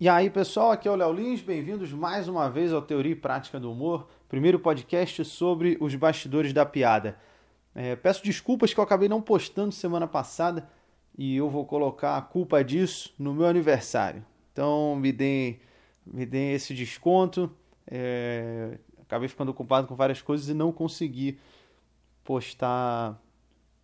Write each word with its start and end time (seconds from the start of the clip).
E 0.00 0.08
aí, 0.08 0.30
pessoal, 0.30 0.70
aqui 0.70 0.88
é 0.88 0.90
o 0.90 0.96
Léo 0.96 1.12
Lins, 1.12 1.42
bem-vindos 1.42 1.92
mais 1.92 2.26
uma 2.26 2.48
vez 2.48 2.72
ao 2.72 2.80
Teoria 2.80 3.12
e 3.12 3.14
Prática 3.14 3.60
do 3.60 3.70
Humor, 3.70 4.08
primeiro 4.30 4.58
podcast 4.58 5.22
sobre 5.26 5.76
os 5.78 5.94
bastidores 5.94 6.54
da 6.54 6.64
piada. 6.64 7.18
É, 7.74 7.94
peço 7.96 8.24
desculpas 8.24 8.72
que 8.72 8.80
eu 8.80 8.84
acabei 8.84 9.10
não 9.10 9.20
postando 9.20 9.72
semana 9.72 10.08
passada 10.08 10.66
e 11.18 11.36
eu 11.36 11.50
vou 11.50 11.66
colocar 11.66 12.16
a 12.16 12.22
culpa 12.22 12.64
disso 12.64 13.12
no 13.18 13.34
meu 13.34 13.46
aniversário. 13.46 14.24
Então 14.50 14.96
me 14.96 15.12
deem, 15.12 15.60
me 16.06 16.24
deem 16.24 16.54
esse 16.54 16.72
desconto. 16.72 17.54
É, 17.86 18.78
acabei 19.02 19.28
ficando 19.28 19.50
ocupado 19.50 19.86
com 19.86 19.94
várias 19.94 20.22
coisas 20.22 20.48
e 20.48 20.54
não 20.54 20.72
consegui 20.72 21.38
postar 22.24 23.20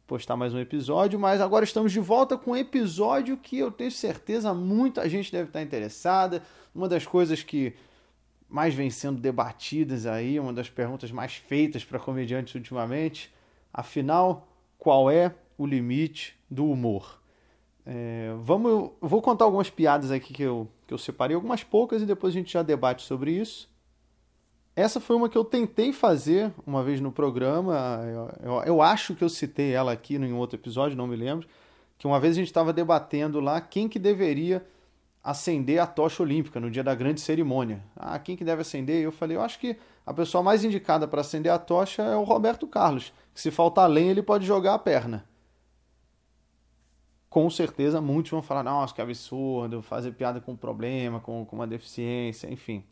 postar 0.07 0.37
mais 0.37 0.55
um 0.55 0.61
episódio, 0.61 1.19
mas 1.19 1.41
agora 1.41 1.65
estamos 1.65 1.91
de 1.91 1.99
volta 1.99 2.39
com 2.39 2.53
um 2.53 2.57
episódio 2.57 3.37
que 3.37 3.59
eu 3.59 3.73
tenho 3.73 3.91
certeza 3.91 4.55
muita 4.55 5.09
gente 5.09 5.33
deve 5.33 5.49
estar 5.49 5.61
interessada. 5.61 6.43
Uma 6.75 6.89
das 6.89 7.05
coisas 7.05 7.43
que 7.43 7.75
mais 8.49 8.73
vem 8.73 8.89
sendo 8.89 9.21
debatidas 9.21 10.07
aí, 10.07 10.39
uma 10.39 10.53
das 10.53 10.71
perguntas 10.71 11.11
mais 11.11 11.35
feitas 11.35 11.85
para 11.85 11.99
comediantes 11.99 12.55
ultimamente. 12.55 13.35
Afinal, 13.73 14.47
qual 14.79 15.11
é 15.11 15.35
o 15.59 15.67
limite 15.67 16.37
do 16.49 16.71
humor? 16.71 17.21
É, 17.85 18.33
vamos, 18.39 18.93
vou 19.01 19.21
contar 19.21 19.45
algumas 19.45 19.71
piadas 19.71 20.13
aqui 20.13 20.33
que 20.33 20.43
eu, 20.43 20.69
que 20.87 20.95
eu 20.95 20.99
separei, 20.99 21.35
algumas 21.35 21.65
poucas, 21.65 22.03
e 22.03 22.07
depois 22.07 22.33
a 22.33 22.39
gente 22.39 22.53
já 22.53 22.63
debate 22.63 23.03
sobre 23.03 23.33
isso. 23.33 23.69
Essa 24.77 25.01
foi 25.01 25.17
uma 25.17 25.27
que 25.27 25.39
eu 25.39 25.45
tentei 25.45 25.91
fazer 25.91 26.53
uma 26.67 26.85
vez 26.85 27.01
no 27.01 27.11
programa. 27.11 28.03
Eu, 28.05 28.31
eu, 28.43 28.63
eu 28.65 28.83
acho 28.83 29.15
que 29.15 29.25
eu 29.25 29.29
citei 29.31 29.73
ela 29.73 29.91
aqui 29.91 30.17
em 30.17 30.35
outro 30.35 30.59
episódio, 30.59 30.99
não 30.99 31.07
me 31.07 31.17
lembro. 31.17 31.49
Que 31.97 32.07
uma 32.07 32.21
vez 32.21 32.35
a 32.35 32.41
gente 32.41 32.49
estava 32.49 32.75
debatendo 32.75 33.41
lá 33.41 33.59
quem 33.59 33.89
que 33.89 33.99
deveria 33.99 34.63
acender 35.25 35.81
a 35.81 35.87
tocha 35.87 36.23
olímpica 36.23 36.61
no 36.61 36.71
dia 36.71 36.85
da 36.85 36.95
grande 36.95 37.23
cerimônia. 37.23 37.83
Ah, 37.97 38.19
quem 38.19 38.37
que 38.37 38.45
deve 38.45 38.61
acender? 38.61 39.03
Eu 39.03 39.11
falei, 39.11 39.39
eu 39.39 39.41
acho 39.41 39.59
que 39.59 39.79
a 40.05 40.13
pessoa 40.13 40.43
mais 40.43 40.63
indicada 40.63 41.09
para 41.09 41.23
acender 41.23 41.51
a 41.51 41.59
tocha 41.59 42.03
é 42.03 42.15
o 42.15 42.23
Roberto 42.23 42.67
Carlos, 42.67 43.15
que 43.35 43.41
se 43.41 43.51
faltar 43.51 43.89
lenha 43.89 44.11
ele 44.11 44.23
pode 44.23 44.47
jogar 44.47 44.75
a 44.75 44.79
perna. 44.79 45.27
Com 47.31 47.49
certeza 47.49 47.99
muitos 47.99 48.31
vão 48.31 48.43
falar, 48.43 48.63
nossa, 48.63 48.95
que 48.95 49.01
absurdo, 49.01 49.81
fazer 49.81 50.13
piada 50.13 50.39
com 50.39 50.53
um 50.53 50.57
problema, 50.57 51.19
com, 51.19 51.47
com 51.47 51.57
uma 51.57 51.67
deficiência, 51.67 52.53
enfim. 52.53 52.85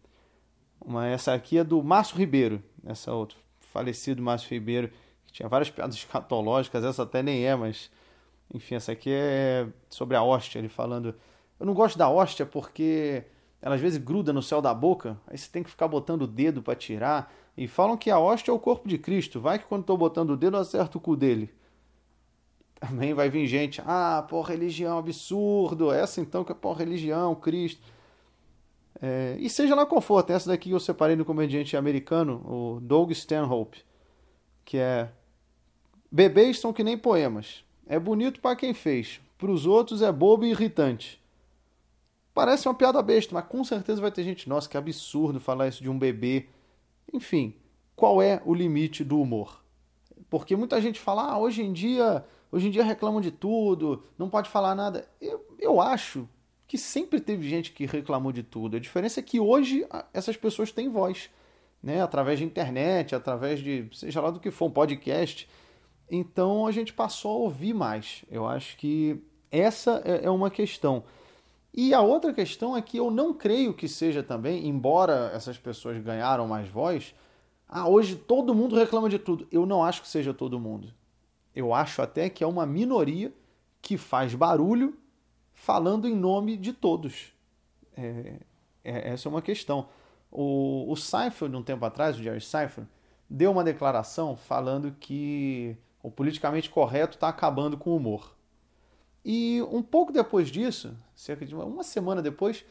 Uma, 0.84 1.06
essa 1.06 1.32
aqui 1.32 1.58
é 1.58 1.64
do 1.64 1.82
Márcio 1.82 2.16
Ribeiro, 2.16 2.62
essa 2.84 3.12
outra, 3.12 3.38
falecido 3.72 4.22
Márcio 4.22 4.50
Ribeiro, 4.50 4.90
que 5.26 5.32
tinha 5.32 5.48
várias 5.48 5.70
piadas 5.70 5.94
escatológicas, 5.94 6.84
essa 6.84 7.02
até 7.02 7.22
nem 7.22 7.44
é, 7.46 7.56
mas 7.56 7.90
enfim, 8.52 8.74
essa 8.74 8.92
aqui 8.92 9.10
é 9.10 9.66
sobre 9.88 10.16
a 10.16 10.22
hóstia, 10.22 10.58
ele 10.58 10.68
falando. 10.68 11.14
Eu 11.58 11.66
não 11.66 11.74
gosto 11.74 11.96
da 11.96 12.08
hóstia 12.08 12.44
porque 12.44 13.24
ela 13.62 13.76
às 13.76 13.80
vezes 13.80 13.98
gruda 13.98 14.32
no 14.32 14.42
céu 14.42 14.60
da 14.60 14.74
boca, 14.74 15.18
aí 15.26 15.38
você 15.38 15.50
tem 15.50 15.62
que 15.62 15.70
ficar 15.70 15.88
botando 15.88 16.22
o 16.22 16.26
dedo 16.26 16.62
para 16.62 16.74
tirar. 16.74 17.32
E 17.56 17.66
falam 17.66 17.96
que 17.96 18.10
a 18.10 18.18
hóstia 18.18 18.50
é 18.50 18.54
o 18.54 18.58
corpo 18.58 18.86
de 18.88 18.98
Cristo, 18.98 19.40
vai 19.40 19.58
que 19.58 19.64
quando 19.64 19.82
estou 19.82 19.96
botando 19.96 20.30
o 20.30 20.36
dedo 20.36 20.56
eu 20.56 20.60
acerto 20.60 20.98
o 20.98 21.00
cu 21.00 21.16
dele. 21.16 21.50
Também 22.78 23.14
vai 23.14 23.30
vir 23.30 23.46
gente, 23.46 23.80
ah, 23.86 24.26
pô, 24.28 24.42
religião 24.42 24.98
absurdo, 24.98 25.90
essa 25.90 26.20
então 26.20 26.44
que 26.44 26.52
é 26.52 26.54
pô, 26.54 26.72
religião, 26.74 27.34
Cristo. 27.34 27.80
É, 29.06 29.36
e 29.38 29.50
seja 29.50 29.74
lá 29.74 29.84
qual 29.84 30.00
for, 30.00 30.22
tem 30.22 30.34
essa 30.34 30.48
daqui 30.48 30.70
que 30.70 30.74
eu 30.74 30.80
separei 30.80 31.14
no 31.14 31.26
comediante 31.26 31.76
americano, 31.76 32.42
o 32.46 32.80
Doug 32.80 33.10
Stanhope, 33.10 33.84
que 34.64 34.78
é 34.78 35.10
Bebês 36.10 36.58
são 36.58 36.72
que 36.72 36.82
nem 36.82 36.96
poemas. 36.96 37.62
É 37.86 37.98
bonito 37.98 38.40
para 38.40 38.56
quem 38.56 38.72
fez, 38.72 39.20
para 39.36 39.50
os 39.50 39.66
outros 39.66 40.00
é 40.00 40.10
bobo 40.10 40.46
e 40.46 40.52
irritante. 40.52 41.22
Parece 42.32 42.66
uma 42.66 42.74
piada 42.74 43.02
besta, 43.02 43.34
mas 43.34 43.44
com 43.46 43.62
certeza 43.62 44.00
vai 44.00 44.10
ter 44.10 44.24
gente, 44.24 44.48
nossa, 44.48 44.70
que 44.70 44.76
absurdo 44.78 45.38
falar 45.38 45.68
isso 45.68 45.82
de 45.82 45.90
um 45.90 45.98
bebê. 45.98 46.46
Enfim, 47.12 47.54
qual 47.94 48.22
é 48.22 48.40
o 48.46 48.54
limite 48.54 49.04
do 49.04 49.20
humor? 49.20 49.62
Porque 50.30 50.56
muita 50.56 50.80
gente 50.80 50.98
fala, 50.98 51.30
ah, 51.30 51.38
hoje 51.38 51.62
em 51.62 51.74
dia, 51.74 52.24
hoje 52.50 52.68
em 52.68 52.70
dia 52.70 52.82
reclamam 52.82 53.20
de 53.20 53.30
tudo, 53.30 54.02
não 54.16 54.30
pode 54.30 54.48
falar 54.48 54.74
nada. 54.74 55.06
Eu, 55.20 55.44
eu 55.60 55.78
acho 55.78 56.26
que 56.66 56.78
sempre 56.78 57.20
teve 57.20 57.48
gente 57.48 57.72
que 57.72 57.86
reclamou 57.86 58.32
de 58.32 58.42
tudo. 58.42 58.76
A 58.76 58.80
diferença 58.80 59.20
é 59.20 59.22
que 59.22 59.38
hoje 59.38 59.86
essas 60.12 60.36
pessoas 60.36 60.72
têm 60.72 60.88
voz, 60.88 61.30
né? 61.82 62.02
Através 62.02 62.38
de 62.38 62.44
internet, 62.44 63.14
através 63.14 63.60
de 63.60 63.88
seja 63.92 64.20
lá 64.20 64.30
do 64.30 64.40
que 64.40 64.50
for, 64.50 64.66
um 64.66 64.70
podcast. 64.70 65.48
Então 66.10 66.66
a 66.66 66.72
gente 66.72 66.92
passou 66.92 67.32
a 67.32 67.38
ouvir 67.44 67.74
mais. 67.74 68.24
Eu 68.30 68.46
acho 68.46 68.76
que 68.76 69.20
essa 69.50 70.02
é, 70.04 70.24
é 70.24 70.30
uma 70.30 70.50
questão. 70.50 71.04
E 71.72 71.92
a 71.92 72.00
outra 72.00 72.32
questão 72.32 72.76
é 72.76 72.80
que 72.80 72.96
eu 72.96 73.10
não 73.10 73.34
creio 73.34 73.74
que 73.74 73.88
seja 73.88 74.22
também, 74.22 74.68
embora 74.68 75.32
essas 75.34 75.58
pessoas 75.58 76.00
ganharam 76.02 76.46
mais 76.46 76.68
voz, 76.68 77.14
ah, 77.68 77.88
hoje 77.88 78.14
todo 78.14 78.54
mundo 78.54 78.76
reclama 78.76 79.08
de 79.08 79.18
tudo. 79.18 79.46
Eu 79.50 79.66
não 79.66 79.82
acho 79.82 80.00
que 80.00 80.08
seja 80.08 80.32
todo 80.32 80.60
mundo. 80.60 80.94
Eu 81.54 81.74
acho 81.74 82.00
até 82.00 82.28
que 82.30 82.44
é 82.44 82.46
uma 82.46 82.64
minoria 82.64 83.32
que 83.82 83.98
faz 83.98 84.34
barulho 84.34 84.96
falando 85.54 86.06
em 86.06 86.14
nome 86.14 86.56
de 86.56 86.72
todos. 86.72 87.32
É, 87.96 88.40
é, 88.82 89.12
essa 89.12 89.28
é 89.28 89.30
uma 89.30 89.40
questão. 89.40 89.88
O, 90.30 90.90
o 90.90 90.96
Seinfeld, 90.96 91.56
um 91.56 91.62
tempo 91.62 91.84
atrás, 91.84 92.18
o 92.18 92.22
Jerry 92.22 92.40
Seinfeld, 92.40 92.88
deu 93.30 93.52
uma 93.52 93.64
declaração 93.64 94.36
falando 94.36 94.92
que 95.00 95.76
o 96.02 96.10
politicamente 96.10 96.68
correto 96.68 97.16
está 97.16 97.28
acabando 97.28 97.78
com 97.78 97.90
o 97.90 97.96
humor. 97.96 98.36
E 99.24 99.62
um 99.70 99.82
pouco 99.82 100.12
depois 100.12 100.50
disso, 100.50 100.94
cerca 101.14 101.46
de 101.46 101.54
uma 101.54 101.82
semana 101.82 102.20
depois, 102.20 102.64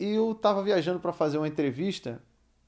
eu 0.00 0.32
estava 0.32 0.62
viajando 0.62 0.98
para 0.98 1.12
fazer 1.12 1.36
uma 1.36 1.46
entrevista 1.46 2.22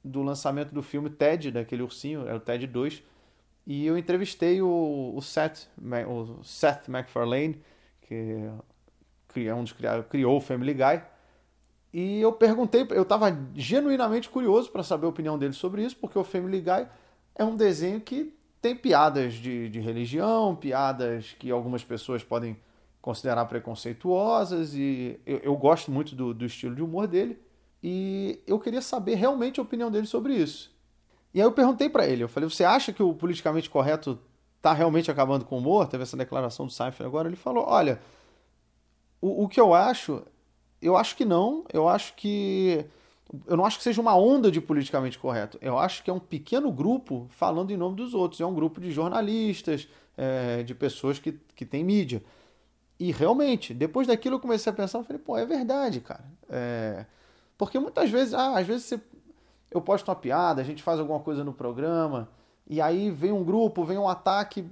do 0.04 0.22
lançamento 0.22 0.74
do 0.74 0.82
filme 0.82 1.08
Ted, 1.08 1.50
daquele 1.50 1.82
ursinho, 1.82 2.28
é 2.28 2.34
o 2.34 2.40
Ted 2.40 2.66
2, 2.66 3.02
e 3.66 3.86
eu 3.86 3.96
entrevistei 3.96 4.60
o, 4.60 5.12
o 5.16 5.22
Seth, 5.22 5.68
o 6.06 6.44
Seth 6.44 6.88
MacFarlane, 6.88 7.62
que 8.02 8.50
um 9.54 9.62
dos 9.62 9.74
criou, 10.08 10.36
o 10.36 10.40
Family 10.40 10.74
Guy. 10.74 11.02
E 11.92 12.20
eu 12.20 12.32
perguntei, 12.32 12.86
eu 12.90 13.02
estava 13.02 13.36
genuinamente 13.54 14.28
curioso 14.28 14.70
para 14.70 14.82
saber 14.82 15.06
a 15.06 15.08
opinião 15.08 15.38
dele 15.38 15.52
sobre 15.52 15.84
isso, 15.84 15.96
porque 15.96 16.18
o 16.18 16.24
Family 16.24 16.60
Guy 16.60 16.86
é 17.34 17.44
um 17.44 17.56
desenho 17.56 18.00
que 18.00 18.34
tem 18.60 18.74
piadas 18.74 19.34
de, 19.34 19.68
de 19.68 19.78
religião, 19.78 20.56
piadas 20.56 21.36
que 21.38 21.50
algumas 21.50 21.84
pessoas 21.84 22.24
podem 22.24 22.56
considerar 23.00 23.44
preconceituosas, 23.44 24.74
e 24.74 25.20
eu, 25.26 25.38
eu 25.38 25.56
gosto 25.56 25.92
muito 25.92 26.14
do, 26.14 26.32
do 26.32 26.46
estilo 26.46 26.74
de 26.74 26.82
humor 26.82 27.06
dele, 27.06 27.38
e 27.82 28.40
eu 28.46 28.58
queria 28.58 28.80
saber 28.80 29.16
realmente 29.16 29.60
a 29.60 29.62
opinião 29.62 29.90
dele 29.90 30.06
sobre 30.06 30.34
isso. 30.34 30.74
E 31.34 31.40
aí 31.40 31.46
eu 31.46 31.52
perguntei 31.52 31.90
para 31.90 32.06
ele, 32.06 32.24
eu 32.24 32.28
falei, 32.28 32.48
você 32.48 32.64
acha 32.64 32.92
que 32.92 33.02
o 33.02 33.12
politicamente 33.12 33.68
correto 33.68 34.18
está 34.56 34.72
realmente 34.72 35.10
acabando 35.10 35.44
com 35.44 35.56
o 35.56 35.58
humor? 35.58 35.86
Teve 35.86 36.04
essa 36.04 36.16
declaração 36.16 36.64
do 36.64 36.72
Seinfeld 36.72 37.06
agora, 37.06 37.28
ele 37.28 37.36
falou, 37.36 37.66
olha, 37.68 38.00
o, 39.24 39.44
o 39.44 39.48
que 39.48 39.58
eu 39.58 39.72
acho, 39.72 40.22
eu 40.82 40.98
acho 40.98 41.16
que 41.16 41.24
não. 41.24 41.64
Eu 41.72 41.88
acho 41.88 42.12
que. 42.14 42.84
Eu 43.46 43.56
não 43.56 43.64
acho 43.64 43.78
que 43.78 43.82
seja 43.82 44.00
uma 44.00 44.14
onda 44.14 44.50
de 44.50 44.60
politicamente 44.60 45.18
correto. 45.18 45.58
Eu 45.62 45.78
acho 45.78 46.04
que 46.04 46.10
é 46.10 46.12
um 46.12 46.20
pequeno 46.20 46.70
grupo 46.70 47.26
falando 47.30 47.70
em 47.70 47.76
nome 47.76 47.96
dos 47.96 48.12
outros. 48.12 48.40
É 48.42 48.46
um 48.46 48.54
grupo 48.54 48.82
de 48.82 48.90
jornalistas, 48.90 49.88
é, 50.14 50.62
de 50.62 50.74
pessoas 50.74 51.18
que, 51.18 51.32
que 51.56 51.64
têm 51.64 51.82
mídia. 51.82 52.22
E 53.00 53.10
realmente, 53.10 53.72
depois 53.72 54.06
daquilo 54.06 54.36
eu 54.36 54.40
comecei 54.40 54.70
a 54.70 54.74
pensar, 54.74 54.98
eu 54.98 55.04
falei, 55.04 55.20
pô, 55.20 55.38
é 55.38 55.46
verdade, 55.46 56.00
cara. 56.00 56.24
É... 56.48 57.06
Porque 57.56 57.78
muitas 57.78 58.10
vezes, 58.10 58.34
ah, 58.34 58.58
às 58.58 58.66
vezes 58.66 58.84
você... 58.84 59.00
eu 59.70 59.80
posto 59.80 60.06
uma 60.08 60.14
piada, 60.14 60.60
a 60.60 60.64
gente 60.64 60.82
faz 60.82 61.00
alguma 61.00 61.18
coisa 61.18 61.42
no 61.42 61.52
programa, 61.52 62.28
e 62.68 62.80
aí 62.80 63.10
vem 63.10 63.32
um 63.32 63.42
grupo, 63.42 63.84
vem 63.84 63.98
um 63.98 64.08
ataque 64.08 64.64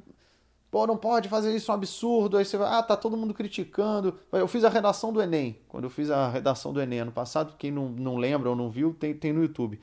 Pô, 0.73 0.87
não 0.87 0.97
pode 0.97 1.29
fazer 1.29 1.55
isso, 1.55 1.71
é 1.71 1.75
um 1.75 1.77
absurdo. 1.77 2.39
Aí 2.39 2.47
você 2.47 2.57
vai, 2.57 2.67
ah, 2.73 2.83
tá 2.83 2.97
todo 2.97 3.15
mundo 3.15 3.35
criticando. 3.35 4.19
Eu 4.33 4.49
fiz 4.49 4.65
a 4.65 4.71
redação 4.71 5.13
do 5.13 5.21
Enem. 5.21 5.59
Quando 5.69 5.85
eu 5.85 5.91
fiz 5.91 6.11
a 6.11 6.31
redação 6.31 6.73
do 6.73 6.81
Enem 6.81 7.01
ano 7.01 7.13
passado, 7.13 7.55
quem 7.59 7.71
não, 7.71 7.91
não 7.91 8.17
lembra 8.17 8.49
ou 8.49 8.57
não 8.57 8.71
viu, 8.71 8.95
tem, 8.95 9.13
tem 9.13 9.35
no 9.35 9.43
YouTube. 9.43 9.79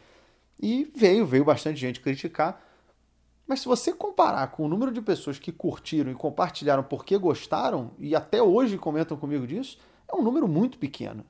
E 0.60 0.92
veio, 0.96 1.28
veio 1.28 1.46
bastante 1.46 1.80
gente 1.80 2.00
criticar. 2.00 2.60
Mas 3.46 3.60
se 3.60 3.68
você 3.68 3.94
comparar 3.94 4.48
com 4.48 4.66
o 4.66 4.68
número 4.68 4.92
de 4.92 5.00
pessoas 5.00 5.38
que 5.38 5.52
curtiram 5.52 6.12
e 6.12 6.16
compartilharam 6.16 6.82
porque 6.82 7.20
gostaram, 7.20 7.92
e 8.00 8.16
até 8.16 8.42
hoje 8.42 8.76
comentam 8.76 9.16
comigo 9.16 9.46
disso, 9.46 9.78
é 10.12 10.16
um 10.16 10.24
número 10.24 10.48
muito 10.48 10.80
pequeno. 10.80 11.24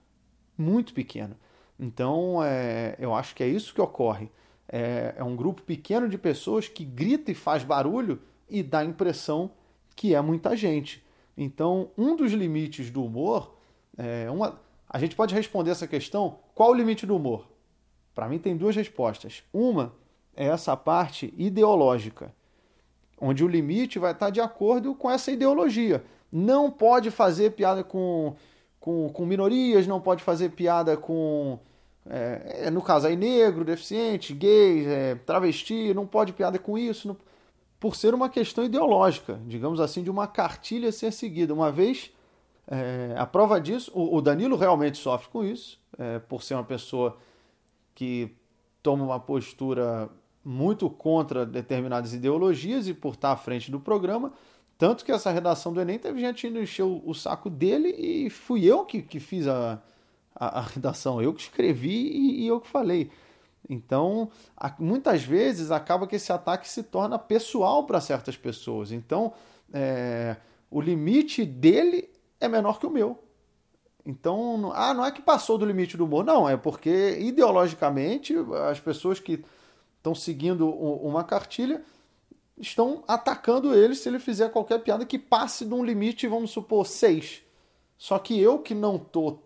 Muito 0.58 0.94
pequeno. 0.94 1.36
Então, 1.78 2.42
é, 2.42 2.96
eu 2.98 3.14
acho 3.14 3.36
que 3.36 3.44
é 3.44 3.48
isso 3.50 3.74
que 3.74 3.82
ocorre. 3.82 4.32
É, 4.70 5.16
é 5.18 5.24
um 5.24 5.36
grupo 5.36 5.62
pequeno 5.64 6.08
de 6.08 6.18
pessoas 6.18 6.70
que 6.70 6.86
grita 6.86 7.30
e 7.30 7.36
faz 7.36 7.62
barulho 7.62 8.22
e 8.50 8.64
dá 8.64 8.80
a 8.80 8.86
impressão 8.86 9.52
que 9.96 10.16
é 10.16 10.22
muita 10.22 10.56
gente. 10.56 11.04
Então, 11.38 11.92
um 11.98 12.16
dos 12.16 12.32
limites 12.32 12.90
do 12.90 13.04
humor, 13.04 13.56
é 13.98 14.30
uma, 14.30 14.60
a 14.90 14.98
gente 14.98 15.16
pode 15.16 15.36
responder 15.36 15.72
essa 15.72 15.88
questão: 15.88 16.40
qual 16.56 16.72
o 16.72 16.74
limite 16.74 17.06
do 17.06 17.16
humor? 17.16 17.48
Para 18.16 18.28
mim, 18.28 18.40
tem 18.40 18.58
duas 18.58 18.76
respostas. 18.76 19.44
Uma 19.54 19.94
é 20.36 20.48
essa 20.48 20.76
parte 20.76 21.34
ideológica, 21.38 22.34
onde 23.20 23.44
o 23.44 23.48
limite 23.48 24.00
vai 24.00 24.14
estar 24.14 24.30
de 24.30 24.42
acordo 24.42 24.96
com 24.96 25.10
essa 25.10 25.32
ideologia. 25.32 26.04
Não 26.32 26.72
pode 26.72 27.12
fazer 27.12 27.52
piada 27.52 27.84
com, 27.84 28.36
com, 28.80 29.10
com 29.10 29.26
minorias, 29.26 29.86
não 29.86 30.02
pode 30.02 30.24
fazer 30.24 30.50
piada 30.50 30.98
com. 30.98 31.60
É, 32.10 32.64
é 32.66 32.70
no 32.70 32.82
caso 32.82 33.08
aí, 33.08 33.16
negro, 33.16 33.64
deficiente, 33.64 34.34
gay, 34.34 34.86
é, 34.86 35.16
travesti, 35.16 35.94
não 35.94 36.08
pode 36.08 36.34
piada 36.34 36.58
com 36.58 36.78
isso, 36.78 37.08
não, 37.08 37.18
por 37.80 37.96
ser 37.96 38.14
uma 38.14 38.30
questão 38.30 38.64
ideológica, 38.64 39.40
digamos 39.48 39.80
assim, 39.80 40.04
de 40.04 40.10
uma 40.10 40.28
cartilha 40.28 40.92
ser 40.92 41.14
seguida. 41.14 41.54
Uma 41.54 41.72
vez, 41.72 42.12
é, 42.68 43.16
a 43.18 43.26
prova 43.26 43.60
disso, 43.60 43.92
o, 43.94 44.18
o, 44.18 44.22
Danilo 44.22 44.58
realmente 44.58 44.98
sofre 44.98 45.30
com 45.30 45.44
isso, 45.44 45.80
é, 45.98 46.20
por 46.20 46.44
ser 46.44 46.56
uma 46.56 46.64
pessoa 46.64 47.18
que 47.96 48.36
toma 48.84 49.04
uma 49.04 49.20
postura 49.20 50.10
muito 50.44 50.90
contra 50.90 51.46
determinadas 51.46 52.14
ideologias 52.14 52.88
e 52.88 52.94
por 52.94 53.14
estar 53.14 53.32
à 53.32 53.38
frente 53.38 53.72
do 53.72 53.80
programa. 53.80 54.34
Tanto 54.78 55.04
que 55.04 55.12
essa 55.12 55.32
redação 55.32 55.74
do 55.74 55.82
Enem 55.82 56.00
teve 56.00 56.20
gente 56.22 56.48
encher 56.48 56.84
o, 56.84 57.02
o 57.06 57.14
saco 57.14 57.50
dele 57.50 57.90
e 57.90 58.30
fui 58.30 58.66
eu 58.66 58.86
que, 58.86 59.02
que 59.02 59.20
fiz 59.20 59.48
a, 59.48 59.82
a, 60.36 60.60
a 60.60 60.62
redação, 60.62 61.22
eu 61.22 61.34
que 61.34 61.42
escrevi 61.42 61.90
e, 61.90 62.44
e 62.44 62.48
eu 62.48 62.60
que 62.60 62.68
falei. 62.68 63.10
Então, 63.70 64.30
muitas 64.80 65.24
vezes 65.24 65.70
acaba 65.70 66.08
que 66.08 66.16
esse 66.16 66.34
ataque 66.34 66.68
se 66.68 66.82
torna 66.82 67.20
pessoal 67.20 67.86
para 67.86 68.02
certas 68.02 68.36
pessoas. 68.36 68.92
Então, 68.92 69.32
é, 69.72 70.36
o 70.72 70.82
limite 70.82 71.46
dele 71.46 72.10
é 72.40 72.48
menor 72.48 72.80
que 72.80 72.88
o 72.88 72.90
meu. 72.90 73.24
Então, 74.04 74.72
ah, 74.74 74.92
não 74.94 75.06
é 75.06 75.12
que 75.12 75.22
passou 75.22 75.56
do 75.58 75.66
limite 75.66 75.96
do 75.96 76.06
humor, 76.06 76.26
não, 76.26 76.50
é 76.50 76.58
porque 76.58 77.18
ideologicamente 77.20 78.34
as 78.70 78.80
pessoas 78.80 79.20
que 79.20 79.44
estão 79.98 80.16
seguindo 80.16 80.68
uma 80.68 81.24
cartilha 81.24 81.84
estão 82.58 83.04
atacando 83.08 83.74
ele 83.74 83.94
se 83.94 84.10
ele 84.10 84.18
fizer 84.18 84.50
qualquer 84.50 84.80
piada 84.80 85.06
que 85.06 85.20
passe 85.20 85.64
de 85.64 85.74
um 85.74 85.84
limite, 85.84 86.28
vamos 86.28 86.50
supor, 86.50 86.88
6. 86.88 87.44
Só 87.98 88.18
que 88.18 88.40
eu 88.40 88.60
que 88.60 88.74
não 88.74 88.98
tô 88.98 89.40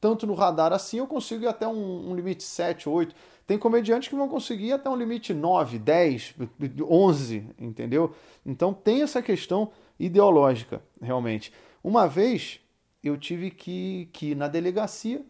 tanto 0.00 0.26
no 0.26 0.34
radar 0.34 0.72
assim, 0.72 0.98
eu 0.98 1.06
consigo 1.06 1.44
ir 1.44 1.48
até 1.48 1.66
um, 1.66 2.10
um 2.10 2.14
limite 2.14 2.44
7, 2.44 2.88
8. 2.88 3.14
Tem 3.46 3.58
comediantes 3.58 4.08
que 4.08 4.16
vão 4.16 4.28
conseguir 4.28 4.72
até 4.72 4.90
um 4.90 4.96
limite 4.96 5.32
9, 5.32 5.78
10, 5.78 6.34
11, 6.82 7.50
entendeu? 7.58 8.14
Então 8.44 8.74
tem 8.74 9.02
essa 9.02 9.22
questão 9.22 9.70
ideológica, 9.98 10.82
realmente. 11.00 11.52
Uma 11.82 12.08
vez 12.08 12.60
eu 13.02 13.16
tive 13.16 13.50
que, 13.50 14.08
que 14.12 14.30
ir 14.32 14.34
na 14.34 14.48
delegacia 14.48 15.24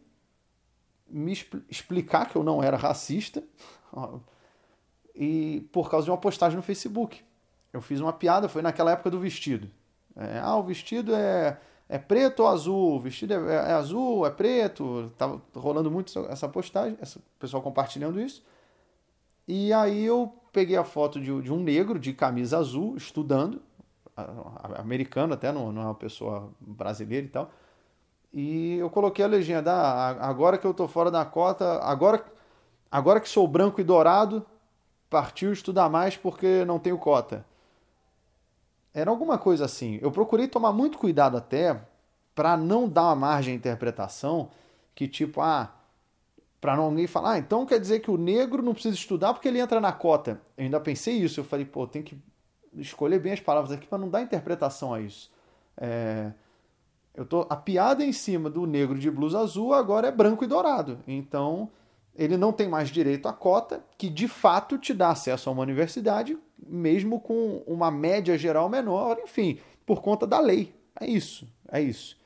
me 1.08 1.32
explicar 1.70 2.28
que 2.28 2.36
eu 2.36 2.42
não 2.42 2.62
era 2.62 2.76
racista 2.76 3.42
e 5.14 5.66
por 5.72 5.90
causa 5.90 6.06
de 6.06 6.10
uma 6.10 6.19
postagem 6.19 6.56
no 6.56 6.62
Facebook. 6.62 7.22
Eu 7.72 7.80
fiz 7.80 8.00
uma 8.00 8.12
piada, 8.12 8.48
foi 8.48 8.62
naquela 8.62 8.92
época 8.92 9.10
do 9.10 9.20
vestido. 9.20 9.70
É, 10.16 10.38
ah, 10.38 10.56
o 10.56 10.62
vestido 10.62 11.14
é, 11.14 11.58
é 11.88 11.98
preto 11.98 12.40
ou 12.40 12.48
azul? 12.48 12.96
O 12.96 13.00
vestido 13.00 13.32
é, 13.32 13.54
é, 13.54 13.72
azul, 13.72 14.26
é 14.26 14.30
preto? 14.30 15.12
Tava 15.16 15.40
rolando 15.54 15.90
muito 15.90 16.18
essa 16.28 16.48
postagem, 16.48 16.98
essa, 17.00 17.18
o 17.18 17.22
pessoal 17.38 17.62
compartilhando 17.62 18.20
isso. 18.20 18.42
E 19.46 19.72
aí 19.72 20.04
eu 20.04 20.34
peguei 20.52 20.76
a 20.76 20.84
foto 20.84 21.20
de, 21.20 21.42
de 21.42 21.52
um 21.52 21.60
negro 21.60 21.98
de 21.98 22.12
camisa 22.12 22.58
azul, 22.58 22.96
estudando, 22.96 23.62
americano 24.76 25.34
até, 25.34 25.52
não, 25.52 25.70
não 25.70 25.82
é 25.82 25.84
uma 25.84 25.94
pessoa 25.94 26.50
brasileira 26.60 27.26
e 27.26 27.28
tal. 27.28 27.50
E 28.32 28.76
eu 28.76 28.90
coloquei 28.90 29.24
a 29.24 29.28
legenda, 29.28 29.72
ah, 29.72 30.28
agora 30.28 30.58
que 30.58 30.66
eu 30.66 30.74
tô 30.74 30.88
fora 30.88 31.10
da 31.10 31.24
cota, 31.24 31.78
agora, 31.82 32.24
agora 32.90 33.20
que 33.20 33.28
sou 33.28 33.46
branco 33.46 33.80
e 33.80 33.84
dourado, 33.84 34.44
partiu 35.08 35.52
estudar 35.52 35.88
mais 35.88 36.16
porque 36.16 36.64
não 36.64 36.78
tenho 36.78 36.98
cota. 36.98 37.44
Era 38.96 39.10
alguma 39.10 39.37
coisa 39.37 39.66
assim. 39.66 39.98
Eu 40.00 40.10
procurei 40.10 40.48
tomar 40.48 40.72
muito 40.72 40.96
cuidado 40.96 41.37
até 41.37 41.78
para 42.34 42.56
não 42.56 42.88
dar 42.88 43.02
uma 43.02 43.14
margem 43.14 43.52
à 43.52 43.56
interpretação 43.56 44.48
que 44.94 45.06
tipo, 45.06 45.43
ah, 45.43 45.70
para 46.62 46.75
não 46.75 46.84
alguém 46.84 47.06
falar, 47.06 47.32
ah, 47.32 47.38
então 47.38 47.66
quer 47.66 47.78
dizer 47.78 48.00
que 48.00 48.10
o 48.10 48.16
negro 48.16 48.62
não 48.62 48.72
precisa 48.72 48.94
estudar 48.94 49.34
porque 49.34 49.48
ele 49.48 49.60
entra 49.60 49.82
na 49.82 49.93
cota. 49.93 50.40
Eu 50.56 50.64
ainda 50.64 50.81
pensei 50.81 51.14
isso, 51.14 51.40
eu 51.40 51.44
falei, 51.44 51.66
pô, 51.66 51.87
tem 51.87 52.02
que 52.02 52.19
escolher 52.72 53.19
bem 53.19 53.34
as 53.34 53.40
palavras 53.40 53.70
aqui 53.70 53.87
para 53.87 53.98
não 53.98 54.08
dar 54.08 54.22
interpretação 54.22 54.94
a 54.94 55.00
isso. 55.02 55.31
É, 55.76 56.32
eu 57.14 57.26
tô 57.26 57.46
a 57.50 57.56
piada 57.56 58.02
em 58.02 58.14
cima 58.14 58.48
do 58.48 58.64
negro 58.66 58.98
de 58.98 59.10
blusa 59.10 59.40
azul 59.40 59.75
agora 59.75 60.08
é 60.08 60.10
branco 60.10 60.43
e 60.43 60.46
dourado. 60.46 61.00
Então, 61.06 61.70
ele 62.14 62.38
não 62.38 62.50
tem 62.50 62.66
mais 62.66 62.88
direito 62.88 63.28
à 63.28 63.32
cota, 63.34 63.84
que 63.98 64.08
de 64.08 64.26
fato 64.26 64.78
te 64.78 64.94
dá 64.94 65.10
acesso 65.10 65.50
a 65.50 65.52
uma 65.52 65.62
universidade, 65.62 66.38
mesmo 66.68 67.20
com 67.20 67.62
uma 67.66 67.90
média 67.90 68.36
geral 68.36 68.68
menor, 68.68 69.18
enfim, 69.22 69.58
por 69.84 70.02
conta 70.02 70.26
da 70.26 70.40
lei. 70.40 70.74
É 70.98 71.06
isso, 71.06 71.46
é 71.68 71.80
isso. 71.80 72.16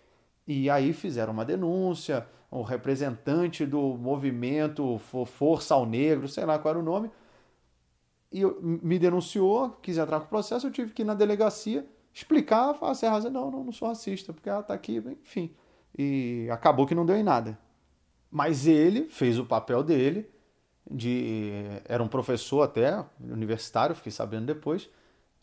E 0.47 0.69
aí 0.69 0.93
fizeram 0.93 1.33
uma 1.33 1.45
denúncia, 1.45 2.27
o 2.51 2.63
representante 2.63 3.65
do 3.65 3.97
movimento 3.97 4.99
Força 5.27 5.75
ao 5.75 5.87
Negro, 5.87 6.29
sei 6.29 6.45
lá 6.45 6.59
qual 6.59 6.73
era 6.73 6.79
o 6.81 6.85
nome, 6.85 7.11
e 8.33 8.45
me 8.63 8.99
denunciou, 8.99 9.71
quis 9.83 9.99
entrar 9.99 10.21
com 10.21 10.27
o 10.27 10.31
processo, 10.31 10.67
eu 10.67 10.71
tive 10.71 10.93
que 10.93 11.03
ir 11.03 11.05
na 11.05 11.15
delegacia 11.15 11.87
explicar, 12.13 12.75
falar 12.75 12.93
assim, 12.93 13.07
ah, 13.07 13.21
não, 13.31 13.51
não, 13.51 13.65
não 13.65 13.73
sou 13.73 13.89
racista, 13.89 14.33
porque 14.33 14.49
ela 14.49 14.61
está 14.61 14.75
aqui, 14.75 15.03
enfim. 15.23 15.55
E 15.97 16.49
acabou 16.51 16.87
que 16.87 16.95
não 16.95 17.07
deu 17.07 17.17
em 17.17 17.23
nada. 17.23 17.59
Mas 18.31 18.67
ele 18.67 19.09
fez 19.09 19.39
o 19.39 19.47
papel 19.47 19.83
dele, 19.83 20.29
de 20.91 21.65
era 21.85 22.03
um 22.03 22.09
professor 22.09 22.63
até, 22.63 23.05
universitário, 23.21 23.95
fiquei 23.95 24.13
sabendo 24.13 24.47
depois, 24.47 24.89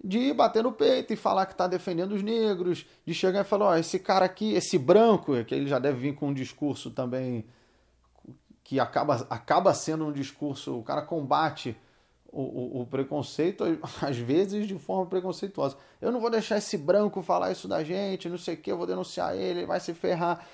de 0.04 0.34
bater 0.34 0.64
no 0.64 0.72
peito 0.72 1.14
e 1.14 1.16
falar 1.16 1.46
que 1.46 1.54
está 1.54 1.68
defendendo 1.68 2.12
os 2.12 2.22
negros, 2.22 2.86
de 3.06 3.14
chegar 3.14 3.42
e 3.42 3.44
falar, 3.44 3.66
ó, 3.68 3.76
esse 3.78 3.98
cara 3.98 4.26
aqui, 4.26 4.54
esse 4.54 4.78
branco, 4.78 5.44
que 5.46 5.56
ele 5.56 5.68
já 5.68 5.80
deve 5.80 6.00
vir 6.00 6.16
com 6.16 6.28
um 6.28 6.34
discurso 6.34 6.92
também 6.92 7.46
que 8.64 8.80
acaba, 8.80 9.26
acaba 9.30 9.74
sendo 9.74 10.06
um 10.06 10.12
discurso, 10.12 10.78
o 10.78 10.84
cara 10.84 11.02
combate 11.02 11.76
o, 12.30 12.42
o, 12.42 12.82
o, 12.82 12.86
preconceito, 12.86 13.64
às 14.02 14.18
vezes 14.18 14.68
de 14.68 14.78
forma 14.78 15.06
preconceituosa. 15.06 15.78
Eu 16.02 16.12
não 16.12 16.20
vou 16.20 16.30
deixar 16.30 16.58
esse 16.58 16.78
branco 16.78 17.22
falar 17.22 17.52
isso 17.52 17.68
da 17.68 17.84
gente, 17.84 18.30
não 18.30 18.38
sei 18.38 18.56
o 18.56 18.58
que, 18.58 18.72
eu 18.72 18.78
vou 18.78 18.86
denunciar 18.86 19.36
ele, 19.36 19.60
ele 19.60 19.66
vai 19.66 19.80
se 19.80 19.94
ferrar 19.94 20.46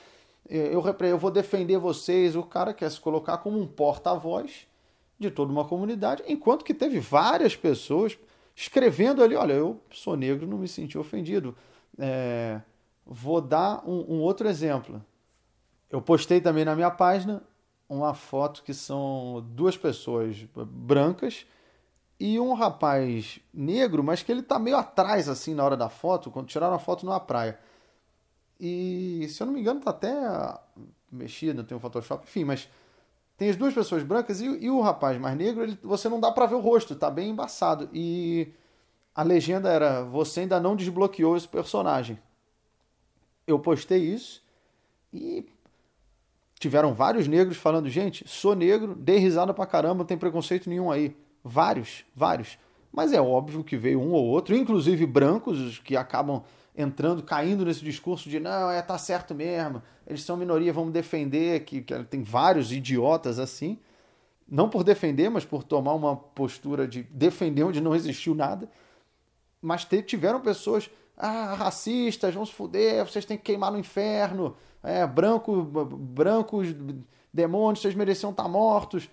eu, 0.49 0.83
eu 1.01 1.17
vou 1.17 1.31
defender 1.31 1.77
vocês. 1.77 2.35
O 2.35 2.43
cara 2.43 2.73
quer 2.73 2.89
se 2.91 2.99
colocar 2.99 3.37
como 3.37 3.59
um 3.59 3.67
porta-voz 3.67 4.67
de 5.19 5.31
toda 5.31 5.51
uma 5.51 5.65
comunidade, 5.65 6.23
enquanto 6.27 6.65
que 6.65 6.73
teve 6.73 6.99
várias 6.99 7.55
pessoas 7.55 8.17
escrevendo 8.55 9.23
ali: 9.23 9.35
olha, 9.35 9.53
eu 9.53 9.79
sou 9.91 10.15
negro, 10.15 10.47
não 10.47 10.57
me 10.57 10.67
senti 10.67 10.97
ofendido. 10.97 11.55
É, 11.97 12.61
vou 13.05 13.41
dar 13.41 13.87
um, 13.87 14.15
um 14.15 14.21
outro 14.21 14.47
exemplo. 14.47 15.03
Eu 15.89 16.01
postei 16.01 16.41
também 16.41 16.65
na 16.65 16.75
minha 16.75 16.91
página 16.91 17.43
uma 17.87 18.13
foto 18.13 18.63
que 18.63 18.73
são 18.73 19.45
duas 19.49 19.77
pessoas 19.77 20.37
brancas 20.55 21.45
e 22.19 22.39
um 22.39 22.53
rapaz 22.53 23.39
negro, 23.53 24.03
mas 24.03 24.23
que 24.23 24.31
ele 24.31 24.41
tá 24.41 24.57
meio 24.57 24.77
atrás 24.77 25.27
assim 25.29 25.53
na 25.53 25.63
hora 25.63 25.77
da 25.77 25.89
foto, 25.89 26.31
quando 26.31 26.47
tiraram 26.47 26.73
a 26.73 26.79
foto 26.79 27.05
numa 27.05 27.19
praia. 27.19 27.59
E 28.59 29.27
se 29.29 29.41
eu 29.41 29.47
não 29.47 29.53
me 29.53 29.59
engano, 29.59 29.81
tá 29.81 29.91
até 29.91 30.13
mexido, 31.11 31.63
tem 31.63 31.75
um 31.75 31.79
Photoshop, 31.79 32.23
enfim, 32.23 32.43
mas 32.43 32.69
tem 33.37 33.49
as 33.49 33.55
duas 33.55 33.73
pessoas 33.73 34.03
brancas 34.03 34.41
e, 34.41 34.45
e 34.45 34.69
o 34.69 34.81
rapaz 34.81 35.19
mais 35.19 35.35
negro, 35.35 35.63
ele, 35.63 35.77
você 35.81 36.07
não 36.07 36.19
dá 36.19 36.31
para 36.31 36.45
ver 36.45 36.55
o 36.55 36.59
rosto, 36.59 36.95
tá 36.95 37.09
bem 37.09 37.29
embaçado. 37.29 37.89
E 37.93 38.47
a 39.15 39.23
legenda 39.23 39.69
era: 39.69 40.03
Você 40.03 40.41
ainda 40.41 40.59
não 40.59 40.75
desbloqueou 40.75 41.35
esse 41.35 41.47
personagem. 41.47 42.19
Eu 43.45 43.59
postei 43.59 43.99
isso 43.99 44.41
e 45.11 45.45
tiveram 46.59 46.93
vários 46.93 47.27
negros 47.27 47.57
falando: 47.57 47.89
Gente, 47.89 48.27
sou 48.27 48.55
negro, 48.55 48.95
dei 48.95 49.17
risada 49.17 49.53
pra 49.53 49.65
caramba, 49.65 49.99
não 49.99 50.05
tem 50.05 50.17
preconceito 50.17 50.69
nenhum 50.69 50.91
aí. 50.91 51.15
Vários, 51.43 52.05
vários. 52.15 52.57
Mas 52.93 53.11
é 53.11 53.19
óbvio 53.19 53.63
que 53.63 53.75
veio 53.75 53.99
um 53.99 54.11
ou 54.11 54.23
outro, 54.23 54.55
inclusive 54.55 55.07
brancos, 55.07 55.79
que 55.79 55.97
acabam 55.97 56.43
entrando, 56.77 57.23
caindo 57.23 57.65
nesse 57.65 57.83
discurso 57.83 58.29
de 58.29 58.39
não, 58.39 58.69
é, 58.69 58.81
tá 58.83 58.97
certo 58.99 59.33
mesmo, 59.33 59.81
eles 60.05 60.21
são 60.21 60.37
minoria, 60.37 60.71
vamos 60.71 60.93
defender, 60.93 61.65
que, 61.65 61.81
que 61.81 62.03
tem 62.05 62.21
vários 62.21 62.71
idiotas 62.71 63.39
assim, 63.39 63.79
não 64.47 64.69
por 64.69 64.83
defender, 64.83 65.29
mas 65.29 65.43
por 65.43 65.63
tomar 65.63 65.93
uma 65.93 66.15
postura 66.15 66.87
de 66.87 67.03
defender 67.03 67.63
onde 67.63 67.81
não 67.81 67.95
existiu 67.95 68.35
nada, 68.35 68.69
mas 69.61 69.85
te, 69.85 70.01
tiveram 70.03 70.39
pessoas, 70.39 70.89
ah, 71.17 71.55
racistas, 71.55 72.33
vão 72.33 72.45
se 72.45 72.53
fuder, 72.53 73.05
vocês 73.05 73.25
têm 73.25 73.37
que 73.37 73.43
queimar 73.43 73.71
no 73.71 73.79
inferno, 73.79 74.55
é, 74.83 75.05
branco, 75.05 75.63
brancos, 75.63 76.67
demônios, 77.33 77.81
vocês 77.81 77.95
mereciam 77.95 78.31
estar 78.31 78.47
mortos, 78.47 79.09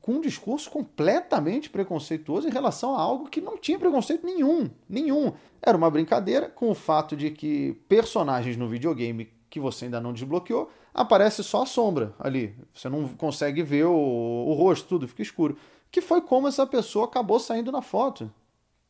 com 0.00 0.12
um 0.12 0.20
discurso 0.20 0.70
completamente 0.70 1.68
preconceituoso 1.68 2.46
em 2.46 2.50
relação 2.50 2.94
a 2.94 3.00
algo 3.00 3.28
que 3.28 3.40
não 3.40 3.58
tinha 3.58 3.78
preconceito 3.78 4.24
nenhum, 4.24 4.70
nenhum. 4.88 5.32
Era 5.60 5.76
uma 5.76 5.90
brincadeira 5.90 6.48
com 6.48 6.70
o 6.70 6.74
fato 6.74 7.16
de 7.16 7.30
que 7.30 7.74
personagens 7.88 8.56
no 8.56 8.68
videogame 8.68 9.32
que 9.50 9.58
você 9.58 9.86
ainda 9.86 10.00
não 10.00 10.12
desbloqueou, 10.12 10.70
aparece 10.94 11.42
só 11.42 11.64
a 11.64 11.66
sombra 11.66 12.14
ali. 12.18 12.56
Você 12.72 12.88
não 12.88 13.08
consegue 13.08 13.62
ver 13.62 13.84
o, 13.84 13.92
o 13.92 14.54
rosto, 14.54 14.88
tudo 14.88 15.08
fica 15.08 15.22
escuro. 15.22 15.58
Que 15.90 16.00
foi 16.00 16.20
como 16.20 16.46
essa 16.46 16.64
pessoa 16.64 17.06
acabou 17.06 17.40
saindo 17.40 17.72
na 17.72 17.82
foto. 17.82 18.32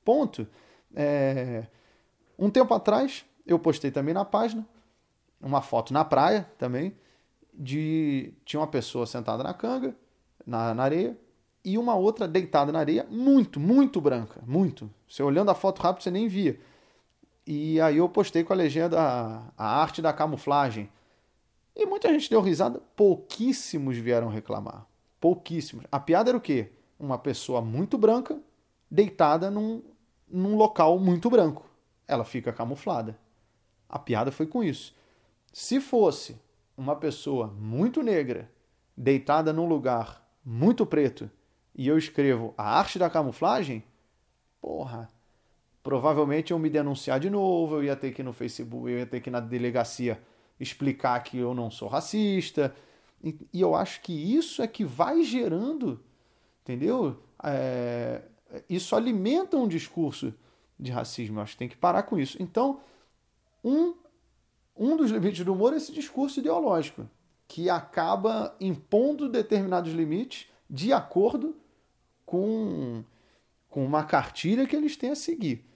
Ponto. 0.04 0.47
É... 0.95 1.66
Um 2.38 2.50
tempo 2.50 2.75
atrás, 2.75 3.25
eu 3.47 3.59
postei 3.59 3.90
também 3.90 4.12
na 4.12 4.25
página 4.25 4.66
uma 5.40 5.62
foto 5.62 5.92
na 5.95 6.04
praia 6.04 6.47
também, 6.59 6.95
de 7.54 8.35
tinha 8.45 8.61
uma 8.61 8.66
pessoa 8.66 9.07
sentada 9.07 9.42
na 9.42 9.54
canga, 9.54 9.97
na, 10.47 10.75
na 10.75 10.82
areia, 10.82 11.16
e 11.64 11.76
uma 11.76 11.94
outra 11.94 12.26
deitada 12.26 12.73
na 12.73 12.78
areia, 12.78 13.06
muito, 13.11 13.61
muito 13.61 14.00
branca, 14.00 14.40
muito. 14.47 14.90
Você 15.09 15.23
olhando 15.23 15.50
a 15.50 15.54
foto 15.54 15.80
rápido, 15.80 16.02
você 16.02 16.11
nem 16.11 16.26
via. 16.26 16.59
E 17.47 17.80
aí 17.80 17.99
eu 17.99 18.09
postei 18.09 18.44
com 18.44 18.52
a 18.52 18.56
legenda 18.56 18.99
a 19.56 19.80
arte 19.80 20.00
da 20.00 20.12
camuflagem. 20.12 20.90
E 21.76 21.85
muita 21.85 22.09
gente 22.12 22.30
deu 22.30 22.40
risada, 22.40 22.80
pouquíssimos 22.97 23.97
vieram 23.97 24.28
reclamar. 24.28 24.87
Pouquíssimos. 25.20 25.85
A 25.92 26.00
piada 26.00 26.30
era 26.30 26.38
o 26.38 26.40
quê? 26.40 26.73
Uma 26.99 27.18
pessoa 27.18 27.61
muito 27.61 27.99
branca 27.99 28.38
deitada 28.90 29.50
num, 29.50 29.82
num 30.28 30.56
local 30.56 30.99
muito 30.99 31.28
branco. 31.28 31.64
Ela 32.09 32.25
fica 32.25 32.52
camuflada. 32.52 33.18
A 33.88 33.99
piada 33.99 34.32
foi 34.32 34.47
com 34.47 34.64
isso. 34.64 34.94
Se 35.52 35.80
fosse 35.80 36.40
uma 36.76 36.97
pessoa 36.97 37.49
muito 37.49 38.02
negra 38.02 38.50
deitada 38.97 39.52
num 39.52 39.66
lugar 39.66 40.25
muito 40.44 40.85
preto 40.87 41.30
e 41.75 41.87
eu 41.87 41.97
escrevo 41.97 42.54
a 42.56 42.78
arte 42.78 42.99
da 42.99 43.09
camuflagem, 43.09 43.85
porra, 44.61 45.09
provavelmente 45.82 46.52
eu 46.52 46.59
me 46.59 46.68
denunciar 46.68 47.20
de 47.20 47.30
novo, 47.30 47.76
eu 47.76 47.85
ia 47.85 47.97
ter 47.97 48.12
que 48.12 48.23
ir 48.23 48.25
no 48.25 48.32
Facebook, 48.32 48.90
eu 48.90 48.99
ia 48.99 49.06
ter 49.06 49.20
que 49.20 49.30
ir 49.30 49.32
na 49.32 49.40
delegacia 49.40 50.20
explicar 50.61 51.18
que 51.20 51.38
eu 51.38 51.54
não 51.54 51.70
sou 51.70 51.88
racista. 51.88 52.75
E, 53.25 53.35
e 53.52 53.61
eu 53.61 53.75
acho 53.75 54.00
que 54.02 54.12
isso 54.12 54.62
é 54.62 54.66
que 54.66 54.85
vai 54.85 55.23
gerando, 55.23 56.00
entendeu? 56.62 57.18
É, 57.42 58.23
isso 58.68 58.94
alimenta 58.94 59.56
um 59.56 59.66
discurso 59.66 60.35
de 60.78 60.90
racismo. 60.90 61.38
Eu 61.38 61.42
acho 61.42 61.52
que 61.52 61.59
tem 61.59 61.68
que 61.68 61.76
parar 61.76 62.02
com 62.02 62.18
isso. 62.18 62.40
Então, 62.42 62.80
um, 63.64 63.94
um 64.76 64.97
dos 64.97 65.11
limites 65.11 65.44
do 65.44 65.52
humor 65.52 65.73
é 65.73 65.76
esse 65.76 65.92
discurso 65.92 66.40
ideológico, 66.40 67.09
que 67.50 67.69
acaba 67.69 68.54
impondo 68.61 69.28
determinados 69.28 69.92
limites 69.92 70.47
de 70.71 70.92
acordo 70.92 71.57
com, 72.25 73.02
com 73.69 73.85
uma 73.85 74.04
cartilha 74.04 74.69
que 74.69 74.76
eles 74.76 74.97
têm 74.97 75.11
a 75.11 75.16
seguir. 75.16 75.69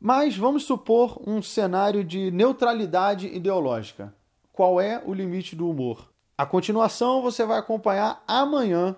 Mas 0.00 0.38
vamos 0.38 0.64
supor 0.64 1.20
um 1.26 1.42
cenário 1.42 2.02
de 2.02 2.30
neutralidade 2.30 3.26
ideológica. 3.26 4.14
Qual 4.50 4.80
é 4.80 5.02
o 5.04 5.12
limite 5.12 5.54
do 5.54 5.68
humor? 5.68 6.10
A 6.36 6.46
continuação 6.46 7.20
você 7.20 7.44
vai 7.44 7.58
acompanhar 7.58 8.24
amanhã 8.26 8.96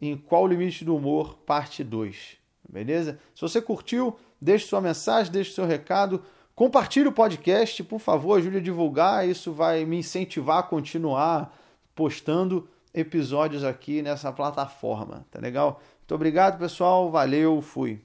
em 0.00 0.16
Qual 0.16 0.44
o 0.44 0.46
Limite 0.46 0.84
do 0.84 0.94
Humor, 0.94 1.38
parte 1.38 1.82
2. 1.82 2.36
Beleza? 2.68 3.18
Se 3.34 3.42
você 3.42 3.60
curtiu, 3.60 4.16
deixe 4.40 4.66
sua 4.66 4.80
mensagem, 4.80 5.32
deixe 5.32 5.52
seu 5.52 5.66
recado. 5.66 6.22
Compartilhe 6.54 7.08
o 7.08 7.12
podcast, 7.12 7.82
por 7.82 7.98
favor, 7.98 8.38
ajude 8.38 8.58
a 8.58 8.62
divulgar. 8.62 9.28
Isso 9.28 9.52
vai 9.52 9.84
me 9.84 9.96
incentivar 9.96 10.58
a 10.58 10.62
continuar 10.62 11.63
postando 11.94 12.68
episódios 12.92 13.64
aqui 13.64 14.02
nessa 14.02 14.32
plataforma. 14.32 15.26
Tá 15.30 15.38
legal? 15.40 15.80
Muito 15.98 16.14
obrigado, 16.14 16.58
pessoal. 16.58 17.10
Valeu, 17.10 17.60
fui. 17.60 18.00